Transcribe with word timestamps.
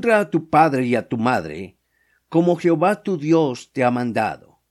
Honra 0.00 0.20
a 0.20 0.30
tu 0.30 0.48
padre 0.48 0.86
y 0.86 0.94
a 0.94 1.06
tu 1.06 1.18
madre, 1.18 1.76
como 2.30 2.56
Jehová 2.56 3.02
tu 3.02 3.18
Dios 3.18 3.70
te 3.74 3.84
ha 3.84 3.90
mandado, 3.90 4.62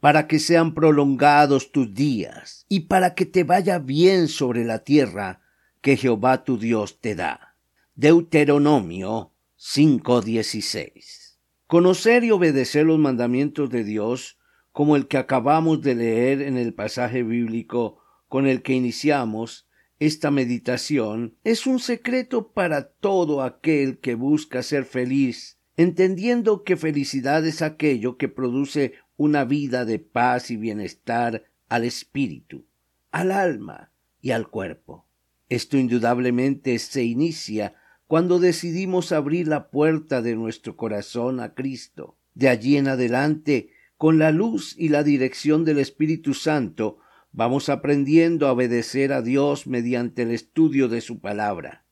para 0.00 0.26
que 0.26 0.38
sean 0.38 0.72
prolongados 0.72 1.70
tus 1.70 1.92
días 1.92 2.64
y 2.66 2.80
para 2.88 3.14
que 3.14 3.26
te 3.26 3.44
vaya 3.44 3.78
bien 3.78 4.26
sobre 4.28 4.64
la 4.64 4.78
tierra 4.78 5.42
que 5.82 5.98
Jehová 5.98 6.44
tu 6.44 6.56
Dios 6.56 6.98
te 6.98 7.14
da. 7.14 7.56
Deuteronomio 7.94 9.34
5:16. 9.58 11.36
Conocer 11.66 12.24
y 12.24 12.30
obedecer 12.30 12.86
los 12.86 12.98
mandamientos 12.98 13.68
de 13.68 13.84
Dios, 13.84 14.38
como 14.72 14.96
el 14.96 15.08
que 15.08 15.18
acabamos 15.18 15.82
de 15.82 15.94
leer 15.94 16.40
en 16.40 16.56
el 16.56 16.72
pasaje 16.72 17.22
bíblico 17.22 18.02
con 18.28 18.46
el 18.46 18.62
que 18.62 18.72
iniciamos, 18.72 19.68
esta 20.00 20.30
meditación 20.30 21.36
es 21.44 21.66
un 21.66 21.78
secreto 21.78 22.52
para 22.52 22.88
todo 22.88 23.42
aquel 23.42 23.98
que 23.98 24.14
busca 24.14 24.62
ser 24.62 24.86
feliz, 24.86 25.58
entendiendo 25.76 26.64
que 26.64 26.78
felicidad 26.78 27.46
es 27.46 27.60
aquello 27.60 28.16
que 28.16 28.28
produce 28.28 28.94
una 29.18 29.44
vida 29.44 29.84
de 29.84 29.98
paz 29.98 30.50
y 30.50 30.56
bienestar 30.56 31.44
al 31.68 31.84
espíritu, 31.84 32.64
al 33.10 33.30
alma 33.30 33.92
y 34.22 34.30
al 34.30 34.48
cuerpo. 34.48 35.06
Esto 35.50 35.76
indudablemente 35.76 36.78
se 36.78 37.04
inicia 37.04 37.74
cuando 38.06 38.38
decidimos 38.38 39.12
abrir 39.12 39.48
la 39.48 39.68
puerta 39.68 40.22
de 40.22 40.34
nuestro 40.34 40.76
corazón 40.76 41.40
a 41.40 41.52
Cristo. 41.52 42.16
De 42.34 42.48
allí 42.48 42.78
en 42.78 42.88
adelante, 42.88 43.70
con 43.98 44.18
la 44.18 44.30
luz 44.30 44.74
y 44.78 44.88
la 44.88 45.02
dirección 45.02 45.66
del 45.66 45.78
Espíritu 45.78 46.32
Santo, 46.32 47.00
Vamos 47.32 47.68
aprendiendo 47.68 48.48
a 48.48 48.52
obedecer 48.52 49.12
a 49.12 49.22
Dios 49.22 49.66
mediante 49.66 50.22
el 50.22 50.32
estudio 50.32 50.88
de 50.88 51.00
su 51.00 51.20
palabra. 51.20 51.84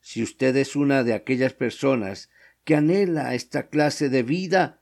Si 0.00 0.22
usted 0.22 0.56
es 0.56 0.76
una 0.76 1.04
de 1.04 1.14
aquellas 1.14 1.54
personas 1.54 2.30
que 2.64 2.74
anhela 2.74 3.34
esta 3.34 3.68
clase 3.68 4.10
de 4.10 4.22
vida, 4.22 4.80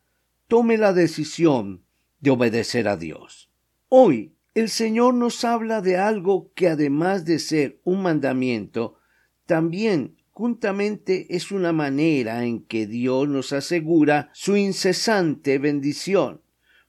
tome 0.48 0.76
la 0.76 0.92
decisión 0.92 1.84
de 2.20 2.30
obedecer 2.30 2.88
a 2.88 2.96
Dios. 2.96 3.50
Hoy 3.88 4.34
el 4.54 4.70
Señor 4.70 5.14
nos 5.14 5.44
habla 5.44 5.82
de 5.82 5.96
algo 5.96 6.50
que 6.54 6.68
además 6.68 7.24
de 7.24 7.38
ser 7.38 7.80
un 7.84 8.02
mandamiento, 8.02 8.98
también 9.46 10.16
juntamente 10.30 11.34
es 11.34 11.52
una 11.52 11.72
manera 11.72 12.44
en 12.44 12.64
que 12.64 12.86
Dios 12.86 13.28
nos 13.28 13.52
asegura 13.52 14.30
su 14.32 14.56
incesante 14.56 15.58
bendición 15.58 16.42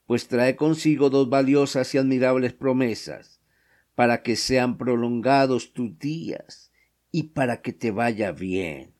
pues 0.08 0.26
trae 0.26 0.56
consigo 0.56 1.10
dos 1.10 1.28
valiosas 1.28 1.94
y 1.94 1.98
admirables 1.98 2.54
promesas, 2.54 3.42
para 3.94 4.22
que 4.22 4.36
sean 4.36 4.78
prolongados 4.78 5.74
tus 5.74 5.98
días 5.98 6.72
y 7.12 7.24
para 7.24 7.60
que 7.60 7.74
te 7.74 7.90
vaya 7.90 8.32
bien. 8.32 8.94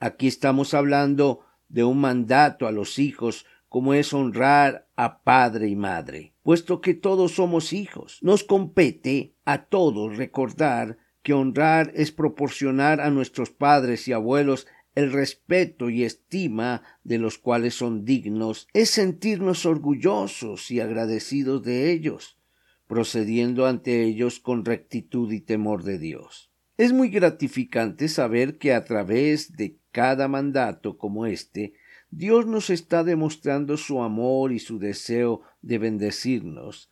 Aquí 0.00 0.26
estamos 0.26 0.74
hablando 0.74 1.46
de 1.68 1.84
un 1.84 2.00
mandato 2.00 2.66
a 2.66 2.72
los 2.72 2.98
hijos 2.98 3.46
como 3.68 3.94
es 3.94 4.12
honrar 4.12 4.88
a 4.96 5.22
padre 5.22 5.68
y 5.68 5.76
madre, 5.76 6.34
puesto 6.42 6.80
que 6.80 6.94
todos 6.94 7.36
somos 7.36 7.72
hijos. 7.72 8.18
Nos 8.20 8.42
compete 8.42 9.36
a 9.44 9.66
todos 9.66 10.16
recordar 10.16 10.98
que 11.22 11.34
honrar 11.34 11.92
es 11.94 12.10
proporcionar 12.10 13.00
a 13.00 13.10
nuestros 13.10 13.50
padres 13.50 14.08
y 14.08 14.12
abuelos 14.12 14.66
el 14.94 15.12
respeto 15.12 15.88
y 15.90 16.04
estima 16.04 16.82
de 17.04 17.18
los 17.18 17.38
cuales 17.38 17.74
son 17.74 18.04
dignos, 18.04 18.68
es 18.72 18.90
sentirnos 18.90 19.66
orgullosos 19.66 20.70
y 20.70 20.80
agradecidos 20.80 21.62
de 21.62 21.92
ellos, 21.92 22.38
procediendo 22.86 23.66
ante 23.66 24.02
ellos 24.02 24.40
con 24.40 24.64
rectitud 24.64 25.30
y 25.32 25.40
temor 25.40 25.84
de 25.84 25.98
Dios. 25.98 26.50
Es 26.76 26.92
muy 26.92 27.08
gratificante 27.08 28.08
saber 28.08 28.58
que 28.58 28.72
a 28.72 28.84
través 28.84 29.56
de 29.56 29.76
cada 29.92 30.28
mandato 30.28 30.96
como 30.96 31.26
este, 31.26 31.74
Dios 32.10 32.46
nos 32.46 32.70
está 32.70 33.04
demostrando 33.04 33.76
su 33.76 34.02
amor 34.02 34.50
y 34.50 34.58
su 34.58 34.78
deseo 34.78 35.42
de 35.62 35.78
bendecirnos. 35.78 36.90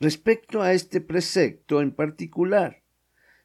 Respecto 0.00 0.62
a 0.62 0.72
este 0.72 1.00
precepto 1.00 1.80
en 1.82 1.92
particular, 1.92 2.82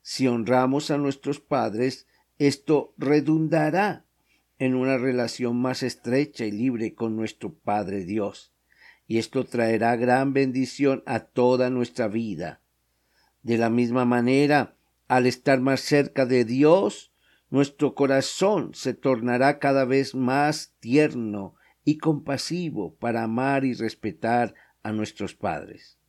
si 0.01 0.27
honramos 0.27 0.89
a 0.91 0.97
nuestros 0.97 1.39
padres, 1.39 2.07
esto 2.37 2.93
redundará 2.97 4.05
en 4.59 4.75
una 4.75 4.97
relación 4.97 5.57
más 5.57 5.83
estrecha 5.83 6.45
y 6.45 6.51
libre 6.51 6.93
con 6.93 7.15
nuestro 7.15 7.53
Padre 7.53 8.05
Dios, 8.05 8.53
y 9.07 9.17
esto 9.17 9.45
traerá 9.45 9.95
gran 9.95 10.33
bendición 10.33 11.03
a 11.05 11.19
toda 11.19 11.69
nuestra 11.69 12.07
vida. 12.07 12.61
De 13.43 13.57
la 13.57 13.69
misma 13.69 14.05
manera, 14.05 14.75
al 15.07 15.27
estar 15.27 15.59
más 15.59 15.81
cerca 15.81 16.25
de 16.25 16.45
Dios, 16.45 17.11
nuestro 17.49 17.93
corazón 17.93 18.73
se 18.73 18.93
tornará 18.93 19.59
cada 19.59 19.85
vez 19.85 20.15
más 20.15 20.73
tierno 20.79 21.55
y 21.83 21.99
compasivo 21.99 22.95
para 22.95 23.23
amar 23.23 23.63
y 23.63 23.73
respetar 23.73 24.55
a 24.81 24.91
nuestros 24.91 25.35
padres. 25.35 25.99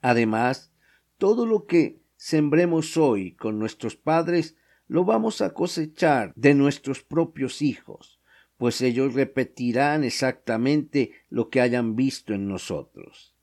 Además, 0.00 0.72
todo 1.18 1.46
lo 1.46 1.66
que 1.66 2.00
sembremos 2.16 2.96
hoy 2.96 3.34
con 3.34 3.58
nuestros 3.58 3.96
padres 3.96 4.56
lo 4.88 5.04
vamos 5.04 5.40
a 5.40 5.52
cosechar 5.52 6.32
de 6.36 6.54
nuestros 6.54 7.02
propios 7.02 7.62
hijos, 7.62 8.20
pues 8.56 8.80
ellos 8.80 9.14
repetirán 9.14 10.04
exactamente 10.04 11.12
lo 11.28 11.50
que 11.50 11.60
hayan 11.60 11.96
visto 11.96 12.34
en 12.34 12.48
nosotros. 12.48 13.34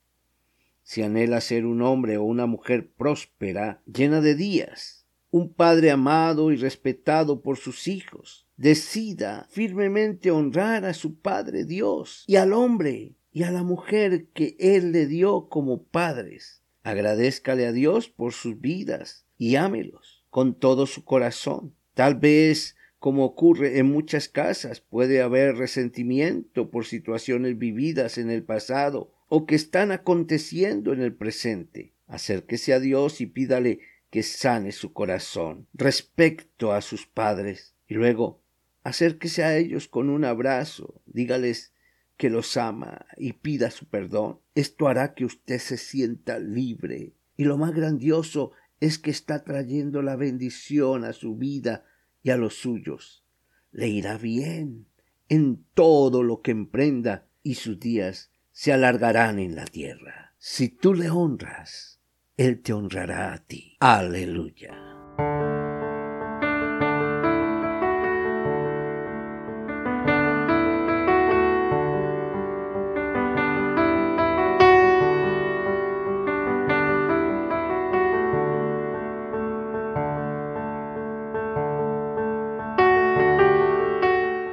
Si 0.83 1.01
anhela 1.01 1.41
ser 1.41 1.65
un 1.65 1.81
hombre 1.81 2.17
o 2.17 2.23
una 2.23 2.45
mujer 2.45 2.91
próspera, 2.91 3.81
llena 3.85 4.21
de 4.21 4.35
días, 4.35 5.05
un 5.31 5.53
padre 5.53 5.91
amado 5.91 6.51
y 6.51 6.57
respetado 6.57 7.41
por 7.41 7.57
sus 7.57 7.87
hijos, 7.87 8.47
decida 8.57 9.47
firmemente 9.49 10.29
honrar 10.29 10.85
a 10.85 10.93
su 10.93 11.19
Padre 11.19 11.65
Dios 11.65 12.23
y 12.27 12.35
al 12.35 12.53
hombre 12.53 13.15
y 13.31 13.43
a 13.43 13.51
la 13.51 13.63
mujer 13.63 14.27
que 14.33 14.55
Él 14.59 14.91
le 14.91 15.07
dio 15.07 15.47
como 15.49 15.83
padres. 15.83 16.61
Agradézcale 16.83 17.65
a 17.65 17.71
Dios 17.71 18.09
por 18.09 18.33
sus 18.33 18.59
vidas 18.59 19.25
y 19.37 19.55
ámelos 19.55 20.12
con 20.33 20.55
todo 20.55 20.87
su 20.87 21.05
corazón. 21.05 21.75
Tal 21.93 22.15
vez, 22.15 22.75
como 22.97 23.23
ocurre 23.23 23.77
en 23.77 23.85
muchas 23.85 24.29
casas, 24.29 24.81
puede 24.81 25.21
haber 25.21 25.57
resentimiento 25.57 26.71
por 26.71 26.85
situaciones 26.85 27.59
vividas 27.59 28.17
en 28.17 28.31
el 28.31 28.41
pasado 28.41 29.13
o 29.27 29.45
que 29.45 29.53
están 29.53 29.91
aconteciendo 29.91 30.91
en 30.91 31.03
el 31.03 31.13
presente. 31.13 31.93
Acérquese 32.07 32.73
a 32.73 32.79
Dios 32.79 33.21
y 33.21 33.27
pídale 33.27 33.81
que 34.09 34.23
sane 34.23 34.71
su 34.71 34.91
corazón 34.91 35.67
respecto 35.71 36.73
a 36.73 36.81
sus 36.81 37.05
padres. 37.05 37.75
Y 37.87 37.93
luego, 37.93 38.41
acérquese 38.81 39.43
a 39.43 39.55
ellos 39.55 39.87
con 39.87 40.09
un 40.09 40.25
abrazo, 40.25 40.99
dígales 41.05 41.73
que 42.17 42.31
los 42.31 42.57
ama 42.57 43.05
y 43.17 43.33
pida 43.33 43.69
su 43.69 43.85
perdón. 43.87 44.39
Esto 44.55 44.87
hará 44.87 45.13
que 45.13 45.25
usted 45.25 45.59
se 45.59 45.77
sienta 45.77 46.39
libre. 46.39 47.13
Y 47.37 47.43
lo 47.43 47.59
más 47.59 47.75
grandioso 47.75 48.51
es 48.79 48.99
que 48.99 49.11
está 49.11 49.43
trayendo 49.43 50.01
la 50.01 50.15
bendición 50.15 51.03
a 51.03 51.13
su 51.13 51.35
vida 51.35 51.85
y 52.21 52.31
a 52.31 52.37
los 52.37 52.55
suyos. 52.55 53.25
Le 53.71 53.87
irá 53.87 54.17
bien 54.17 54.87
en 55.29 55.65
todo 55.73 56.23
lo 56.23 56.41
que 56.41 56.51
emprenda 56.51 57.27
y 57.41 57.55
sus 57.55 57.79
días 57.79 58.31
se 58.51 58.71
alargarán 58.71 59.39
en 59.39 59.55
la 59.55 59.65
tierra. 59.65 60.35
Si 60.37 60.69
tú 60.69 60.93
le 60.93 61.09
honras, 61.09 62.01
Él 62.37 62.61
te 62.61 62.73
honrará 62.73 63.33
a 63.33 63.37
ti. 63.39 63.77
Aleluya. 63.79 64.92